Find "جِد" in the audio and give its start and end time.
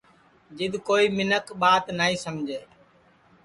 0.57-0.73